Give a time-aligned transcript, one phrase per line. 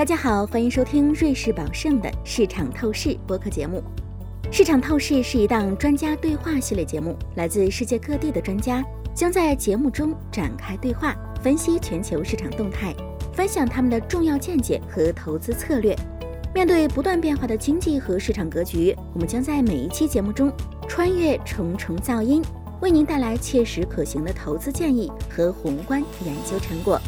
[0.00, 3.84] 大家好，欢迎收听瑞士宝盛的市场透视播客节目。
[4.50, 8.82] 市场透视是一档专家对话系列节目，来自世界各地的专家
[9.14, 12.94] 将在节目中展开对话，分析全球市场动态，
[13.34, 15.94] 分享他们的重要见解和投资策略。
[16.54, 20.50] 面对不断变化的经济和市场格局，我们将在每一期节目中
[20.88, 22.42] 穿越重重噪音，
[22.80, 26.98] 为您带来切实可行的投资建议和宏观研究成果。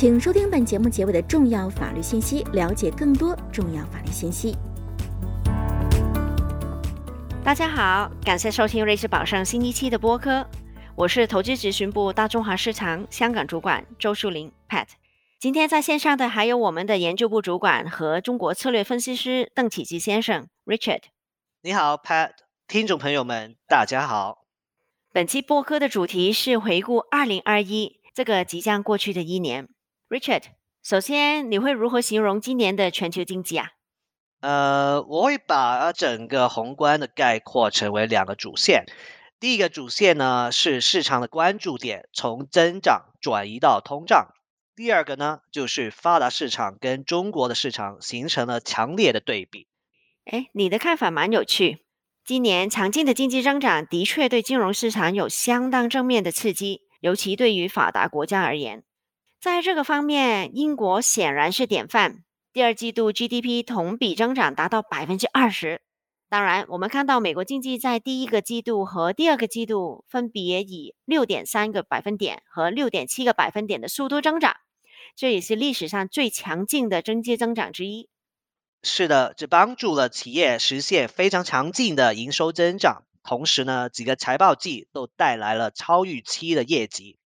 [0.00, 4.56] 请收听本节目结尾的重要法律信息，了解更多重要法律信息。
[7.42, 10.46] 大家好，感谢收听瑞士宝盛新一期的播客，
[10.94, 14.86] 我是投资咨询部大中华市场香港主管周树林 Pat。
[15.40, 21.02] 今天在线上的还有我们的研究部主管和中国策略分析师邓启基先生 Richard。
[21.62, 22.34] 你好，Pat，
[22.68, 24.44] 听众朋友们，大家好。
[25.12, 29.68] 本期播客的主题是回顾二零二一这个即将过去的一年。
[30.08, 30.44] Richard，
[30.82, 33.72] 首先你会如何形容今年的全球经济啊？
[34.40, 38.86] 呃，我会把整个宏观的概括成为两个主线。
[39.38, 44.28] 第一个主线呢是市场的关注点从增长转移到通胀。
[44.74, 49.66] 第二个呢就是发达市场跟中国的市场形成了强烈的对比。
[50.24, 51.84] 哎，你的看法蛮有趣。
[52.24, 58.84] 今年强劲的经济增长的确对金融市场有相当正面的刺激，尤其对于发达国家而言。
[59.40, 62.24] 在这个方面，英国显然是典范。
[62.52, 65.80] 第二季度 GDP 同比增长达到百分之二十。
[66.28, 74.56] 当然，我们看到美国经济在第一个季度和第二个季度分别以六点三个百分点和六点七个百分点的速度增长，
[75.14, 78.08] 这也是历史上最强劲的经济增长之一。
[78.82, 87.17] 是的，这帮助了企业实现非常强劲的营收增长，同时呢，几个财报季都带来了超预期的业绩。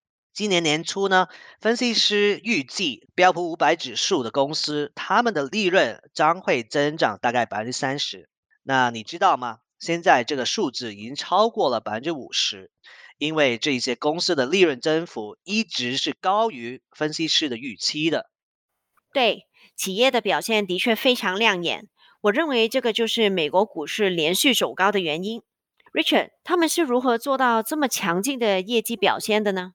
[0.41, 1.27] 今年年初呢，
[1.59, 8.27] 分析师预计标普五百指数的公司，他们的利润将会增长大概百分之三十。
[8.63, 9.59] 那你知道吗？
[9.77, 12.71] 现在这个数字已经超过了百分之五十，
[13.19, 18.31] 因为这些公司的利润增幅一直是高于分析师的预期的。
[19.13, 21.87] 对，企业的表现的确非常亮眼。
[22.21, 25.43] 我认为这个就是美国股市连续走高的原因。
[25.93, 29.73] Richard，他们是如何做到这么强劲的业绩表现的呢？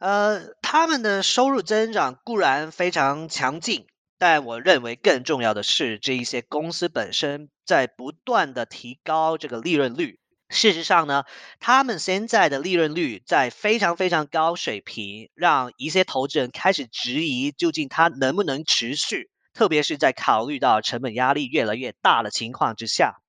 [0.00, 3.86] 呃，他们的收入增长固然非常强劲，
[4.18, 10.18] 但我认为更重要的是，这一些公司本身在不断的提高这个利润率。
[10.48, 11.24] 事实上呢，
[11.60, 23.20] 他们现在的利润率在非常非常高水平，让一些投资人开始质疑究竟它能不能持续，特别是在考虑到成本压力越来越大的情况之下。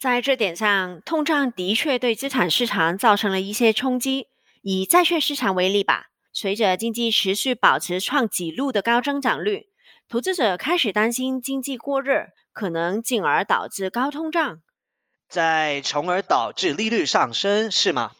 [0.00, 4.26] 在这点上，通胀的确对资产市场造成了一些冲击。
[4.66, 9.66] 以债券市场为例吧，随着经济持续保持创纪录的高增长率，
[10.08, 14.62] 投资者开始担心经济过热，可能进而导致高通胀，
[15.28, 18.12] 再从而导致利率上升，是吗？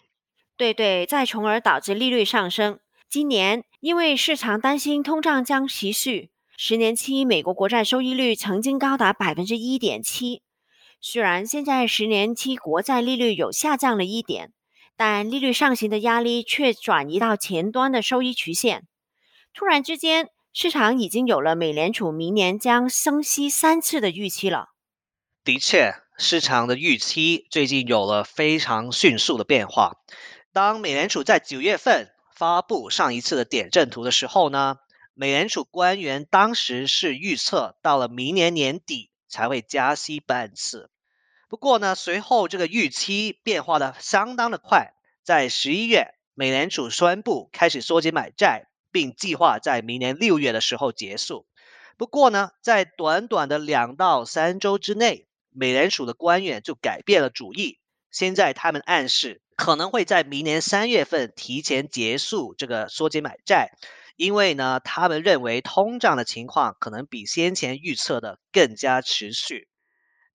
[0.59, 2.79] 对对，再从而导致利率上升。
[3.09, 10.43] 今年因为市场担心通胀将持续，十年期美国国债收益率曾经高达百分之一点七，
[11.01, 14.53] 虽然现在十年期国债利率有下降了一点。
[14.97, 18.87] 但利率上行的压力却转移到前端的收益曲线。
[19.53, 24.69] 突然之间，市场已经有了美联储明年将升息三次的预期了。
[25.43, 29.97] 的确，市场的预期最近有了非常迅速的变化。
[30.53, 34.77] 当美联储在九月份发布上一次的点阵图的时候呢，
[35.13, 40.91] 美联储官员当时是预测到了明年年底才会加息半次。
[41.49, 51.47] 不过呢，随后这个预期变化的相当的快，在十一月，美联储宣布开始缩减买债，并计划在明年六月的时候结束。
[51.97, 57.79] 不过呢，在短短的两到三周之内，美联储的官员就改变了主意。
[58.11, 63.71] 现在他们暗示可能会在明年三月份提前结束这个缩减买债，
[64.17, 69.69] 因为呢，他们认为通胀的情况可能比先前预测的更加持续。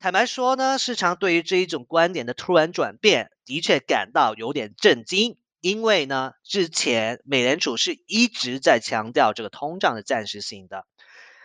[0.02, 5.38] 坦白说呢，市场对于这一种观点的突然转变，的确感到有点震惊。
[5.60, 10.86] 因为呢，之前美联储是一直在强调这个通胀的暂时性的。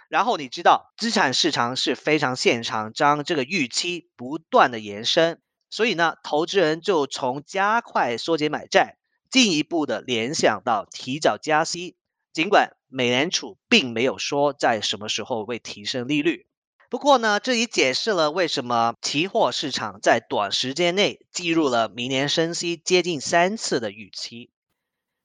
[0.08, 8.98] 然后你知道，资产市场是非常现场，将这个预期不断的延伸，所以呢，投资人就从加快缩减买债，
[9.30, 11.96] 进一步的联想到提早加息。
[12.32, 16.46] 尽管美联储并没有说在什么时候会提升利率。
[16.94, 24.52] 不过呢，这也解释了为什么期货市场在短时间内进入了明年升息接近三次的预期。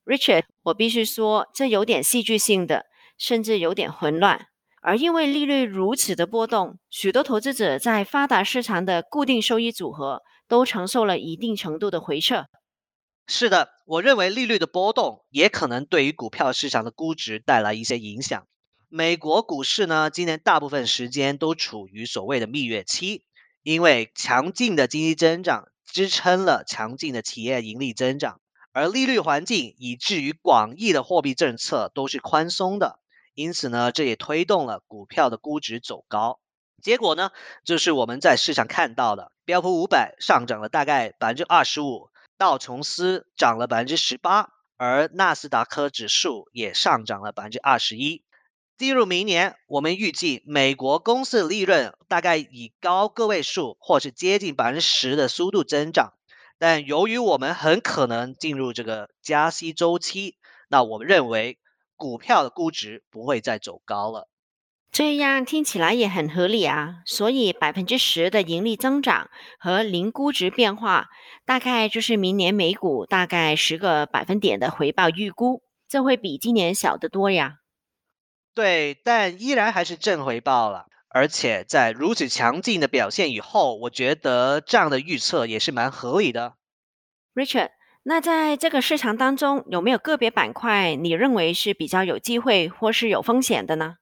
[0.03, 2.87] Richard，我必须说，这有点戏剧性的。
[3.19, 4.47] 甚至有点混乱。
[4.81, 12.47] 而因为利率如此的波动，许多投资者在发达市场的固定收益组合都承受了一定程度的回撤。
[13.27, 18.47] 是的，我认为利率的波动也可能对于股票市场的估值带来一些影响。
[18.91, 23.23] 美国股市呢，今年大部分时间都处于所谓的蜜月期，
[23.61, 28.41] 因为强劲的经济增长支撑了强劲的企业盈利增长，
[28.71, 32.99] 而利率环境以至于广义的货币政策都是宽松的。
[33.35, 36.39] 因此呢，这也推动了股票的估值走高。
[36.81, 37.29] 结果呢，
[37.63, 42.09] 就是我们在市场看到的，标普五百上涨了大概百分之二十五，
[42.39, 48.23] 道琼斯涨了百分之十八，而纳斯达克指数也上涨了百分之二十一。
[48.79, 56.13] 进入明年，我们预计美国公司利润大概以高个位数或是接近百分之十的速度增长。
[56.57, 60.37] 但由于我们很可能进入这个加息周期，
[60.67, 61.59] 那我们认为。
[62.01, 64.29] 股票的估值不会再走高了，
[64.89, 67.01] 这样听起来也很合理啊。
[67.05, 69.29] 所以百分之十的盈利增长
[69.59, 71.09] 和零估值变化，
[71.45, 77.58] 大概就是明年美股大概十个百分点的回报预估，这会比今年小得多呀。
[78.53, 80.87] 对，但依然还是正回报了。
[81.09, 86.55] 而且在如此强劲的表现以后，我觉得这样的预测也是蛮合理的。
[87.33, 87.71] Richard。
[88.03, 93.97] 那在这个市场当中，有没有个别板块你认为是比较有机会或是有风险的呢？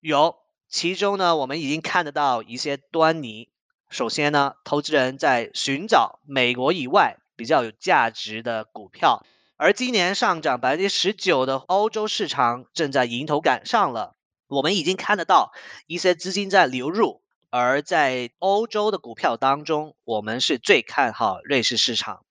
[0.00, 0.36] 有，
[0.68, 3.48] 其中呢，我们已经看得到一些端倪。
[3.88, 9.24] 首先呢，投资人在寻找美国以外比较有价值的股票，
[9.58, 14.14] 而今年上涨百分之十九的欧洲市场正在迎头赶上了。
[14.48, 15.50] 我们已经看得到
[15.86, 22.26] 一些资金在流入，而在欧洲的股票当中，我们是最看好瑞士市场。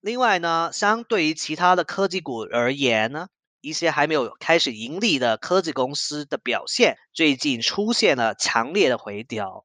[0.00, 3.28] 另外呢，相对于其他的科技股而言呢，
[3.62, 9.64] 一些还没有开始盈利的科技公司的表现，最近出现了强烈的回调。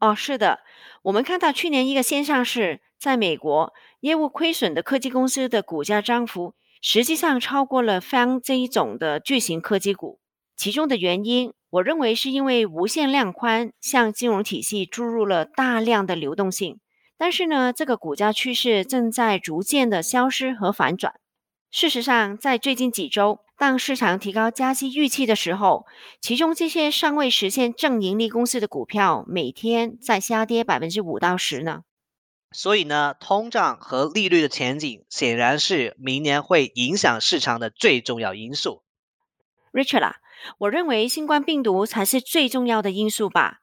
[0.00, 0.58] 哦，是的，
[1.02, 10.20] 我们看到去年一个现象是，在美国业务亏损的科技公司的股价涨幅，实际上超过了方这一种的巨型科技股。
[10.56, 16.78] 其中的原因，我认为是因为无限量宽向金融体系注入了大量的流动性。
[17.18, 21.14] 但是呢，这个股价趋势正在逐渐的消失和反转。
[21.70, 25.86] 事实上，在最近几周，当市场提高加息预期的时候，
[26.20, 31.82] 其中这些尚未实现正盈利公司的股票，每天在下跌百分之五到十呢。
[32.56, 38.82] 所以呢，通胀和利率的前景显然是明年会影响市场的最重要因素。
[39.74, 40.16] Richard 啊，
[40.56, 43.58] 我认为新冠病毒才是最重要的因素吧。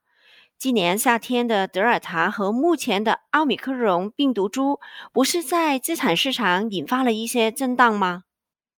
[0.60, 4.80] 今年夏天的德尔塔和目前的奥密克戎病毒株，
[5.12, 8.26] 不是在资产市场引发了一些震荡吗？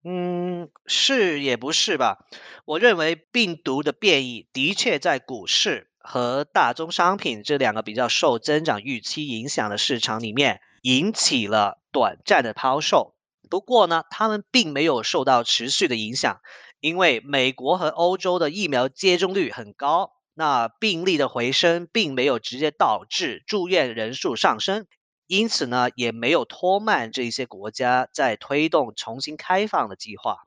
[0.06, 2.20] 嗯，是也不是吧？
[2.64, 13.16] 我认为病毒的变异的确在股市和大宗商品这两个比较受增长预期影响的市场里面引起了短暂的抛售。
[13.50, 16.40] 不过呢，他们并没有受到持续的影响，
[16.80, 20.14] 因为美国和欧洲的疫苗接种率很高。
[20.34, 24.86] 那病例的回升并没有直接导致住院人数上升，
[25.28, 30.40] 因此呢，也没有拖慢这些国家在推动重新开放的计划。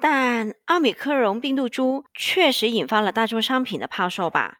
[0.00, 4.56] 但奥米克戎病毒株确实引发了大宗商品的抛售吧？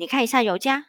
[0.00, 0.86] 你看一下油价。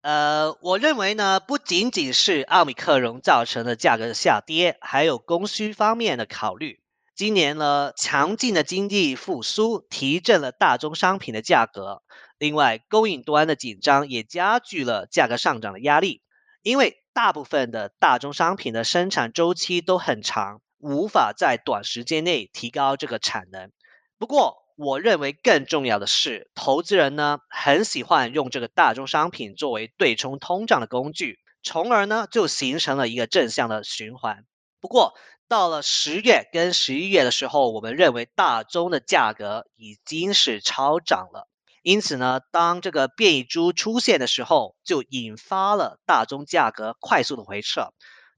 [0.00, 6.80] 呃，我认为呢，不仅仅是奥米克戎造成的价格下跌，还有供需方面的考虑。
[7.14, 12.02] 今年呢，强劲的经济复苏提振了大宗商品的价格。
[12.38, 16.20] 另外，供应端的紧张也加剧了价格上涨的压力，
[16.62, 23.70] 因为大部分的大宗商品的生产周期都很长，无法在短时间内提高这个产能。
[24.18, 34.44] 不过，我认为更重要的是，投资人呢很喜欢用这个大宗商品作为对冲通胀的工具，从而呢就形成了一个正向的循环。
[34.80, 35.14] 不过，
[35.48, 41.48] 到了十月跟十一月的时候，我们认为大宗的价格已经是超涨了。
[41.82, 47.88] 因此呢，当这个变异株出现的时候，就引发了大宗价格快速的回撤。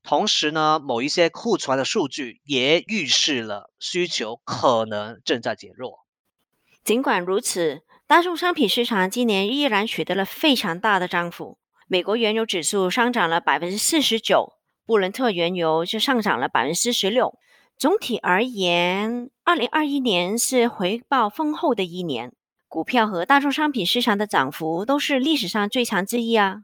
[0.02, 5.98] 同时呢，某一些库存的数据也预示了需求可能正在减弱。
[6.84, 11.58] 尽管如此，大宗商品市场今年依然取得了非常大的涨幅。
[11.86, 14.54] 美国原油指数上涨了百分之四十九，
[14.86, 17.38] 布伦特原油就上涨了百分之四十六。
[17.76, 22.32] 总体而言，二零二一年是回报丰厚的一年。
[22.68, 26.62] 股票和大众商品市场的涨幅都是历史上最强之一啊。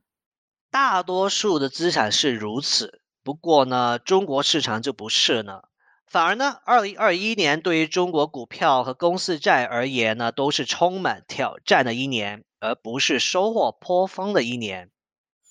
[0.70, 5.62] 大多数的资产是如此，不过呢，中国市场就不是呢。
[6.08, 14.90] 反而呢，二零二一年对于中国股票和公司债而言呢，都是充满挑战的一年，而不是收获颇丰的一年。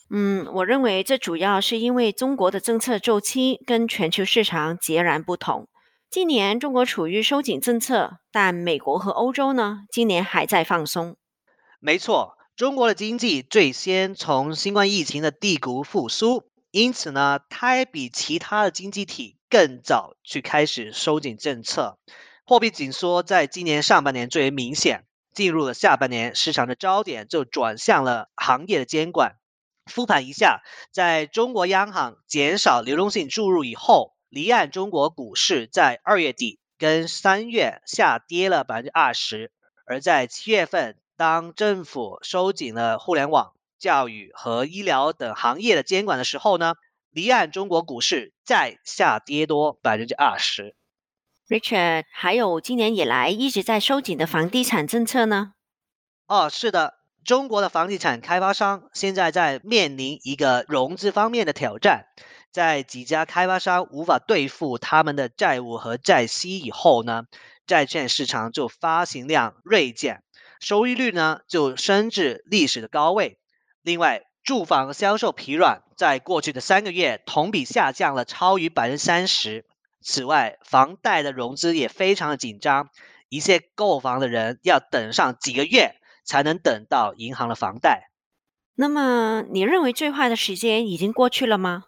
[0.09, 5.67] 嗯，我认为这主要是因为中国的政策周期跟全球市场截然不同。
[6.09, 11.17] 今年中国处于收紧政策，但美国和欧洲呢，今年还在放松。
[11.79, 21.97] 没错，中国的经济最先从新冠疫情的低谷复苏，因此呢，它也比其他的经济体更早去开始收紧政策。
[22.45, 29.37] 货币紧缩在今年上半年最为明显，进入了下半年，市场的焦点就转向了行业的监管。
[29.85, 34.13] 复盘一下，在中国央行减少流动性注入以后。
[34.27, 39.53] 离岸中国股市在二月底跟三月下跌了百分之二十，
[39.87, 46.73] 而在七月份，当政府收紧了互联网、教育和医疗等行业的监管的时候呢，
[47.15, 50.75] 离岸中国股市再下跌多百分之二十。
[51.47, 55.53] Richard，还有今年以来一直在收紧的房地产政策呢？
[56.27, 62.07] 哦，是的，中国的房地产开发商现在在面临一个融资方面的挑战。
[62.51, 67.23] 在几家开发商无法兑付他们的债务和债息以后呢，
[67.65, 70.21] 债券市场就发行量锐减，
[70.59, 73.39] 收益率呢就升至历史的高位。
[73.81, 79.65] 另外，住房销售疲软，在过去的三个月同比下降了超于百分之三十。
[80.01, 82.89] 此外，房贷的融资也非常的紧张，
[83.27, 88.11] 一些购房的人要等上几个月才能等到银行的房贷。
[88.75, 91.85] 那么，你认为最坏的时间已经过去了吗？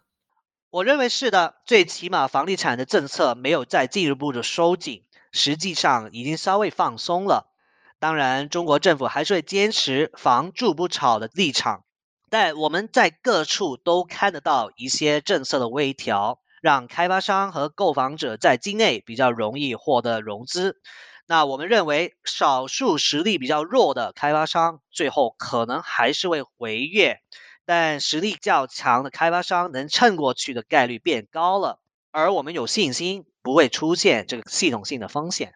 [0.72, 7.54] 我认为是的，最起码房地产的政策没有再进一步的收紧，实际上已经稍微放松了。
[8.00, 11.84] 当然，中国政府还是会坚持房住不炒的立场，
[12.30, 20.82] 但我们在各处都看得到一些政策的微调，让开发商和购房者在境内比较容易获得融资。
[21.26, 27.20] 那我们认为，少数实力比较弱的开发商，最后可能还是会回跃。
[27.66, 31.82] 但实力较强的开发商能撑过去的概率变高了，
[32.12, 35.54] 而我们有信心不会出现这个系统性的风险。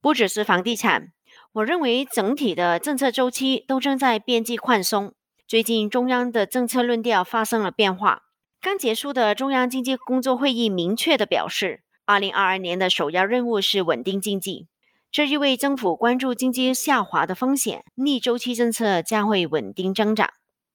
[0.00, 1.12] 不只是房地产，
[1.52, 5.12] 我认为整体的政策周期都正在边际宽松。
[5.48, 8.22] 最近中央的政策论调发生了变化。
[8.60, 14.66] 刚结束的中央经济工作会议明确的表示，二零二二年的首要任务是稳定经济。
[15.12, 20.30] 这意味政府关注经济下滑的风险，逆周期政策将会稳定增长。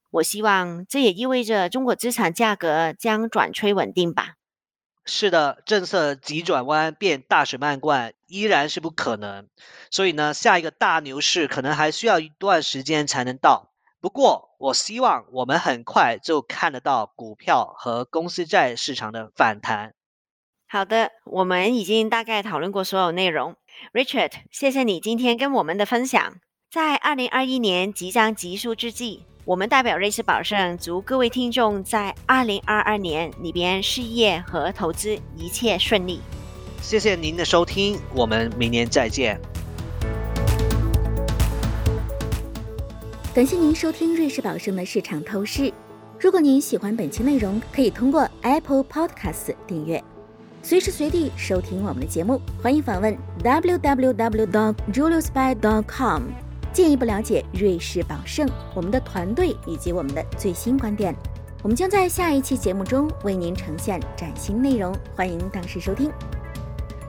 [0.10, 4.36] 我希望这也意味着中国资产价格将转趋稳定吧。
[5.04, 9.48] 是的，政策急转弯变大水漫灌依然是不可能，
[9.90, 13.71] 所以呢，下一个大牛市可能还需要一段时间才能到。
[14.01, 19.93] 不过，我希望我们很快就看得到股票和公司债市场的反弹。
[20.67, 23.55] 好的，我们已经大概讨论过所有内容。
[23.93, 26.34] Richard，谢谢你今天跟我们的分享。
[26.72, 29.25] 在二零二一年即将结束之际。
[29.43, 36.22] 我们代表瑞士宝盛，祝各位听众在二零二二年里边事业和投资一切顺利。
[36.81, 39.39] 谢谢您的收听，我们明年再见。
[43.33, 45.71] 感谢您收听瑞士宝盛的市场透视。
[46.19, 50.03] 如果您喜欢本期内容，可以通过 Apple Podcast 订阅，
[50.61, 52.41] 随时随地收听我们的节目。
[52.61, 56.23] 欢迎访问 www.juliusby.com。
[56.73, 58.45] 进一步了解瑞士宝盛、
[58.75, 61.15] 我们的团队以及我们的最新观点，
[61.63, 66.11] 我们将在下一期节目中为您呈现崭新内容，欢迎当时收听。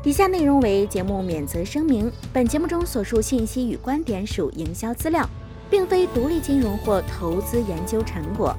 [0.05, 5.29] 以下内容为节目免责声明：本节目中所述信息与观点属营销资料，
[5.73, 8.55] 并非独立金融或投资研究成果。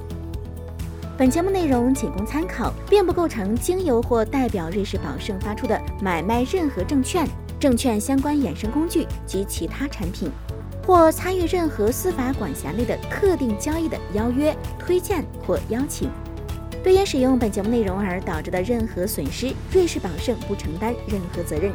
[1.15, 7.27] 本节目内容仅供参考，并不构成经由或代表瑞士宝盛发出的买卖任何证券、
[7.59, 10.31] 证券相关衍生工具及其他产品。
[10.87, 16.09] 或参与任何司法管辖内的特定交易的邀约、推荐或邀请，
[16.83, 21.71] 对因使用本节目内容而导致的任何损失，瑞士宝盛不承担任何责任。